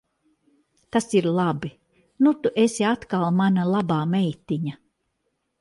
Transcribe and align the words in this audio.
Tas 0.95 1.07
ir 1.19 1.27
labi. 1.39 1.71
Nu 2.27 2.33
tu 2.41 2.53
esi 2.65 2.89
atkal 2.95 3.29
mana 3.43 3.69
labā 3.77 4.03
meitiņa. 4.15 4.79